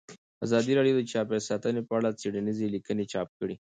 ازادي 0.45 0.71
راډیو 0.77 0.95
د 0.97 1.01
چاپیریال 1.11 1.43
ساتنه 1.49 1.81
په 1.87 1.93
اړه 1.97 2.17
څېړنیزې 2.19 2.67
لیکنې 2.75 3.05
چاپ 3.13 3.29
کړي. 3.39 3.55